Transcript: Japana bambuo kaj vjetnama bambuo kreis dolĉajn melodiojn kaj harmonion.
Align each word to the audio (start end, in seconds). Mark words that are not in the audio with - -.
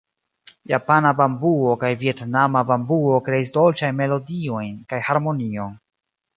Japana 0.69 1.09
bambuo 1.19 1.75
kaj 1.83 1.91
vjetnama 2.05 2.65
bambuo 2.71 3.21
kreis 3.29 3.55
dolĉajn 3.61 4.01
melodiojn 4.03 4.75
kaj 4.91 5.05
harmonion. 5.11 5.81